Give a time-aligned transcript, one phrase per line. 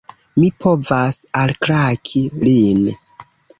[0.37, 2.85] Mi povas alklaki lin!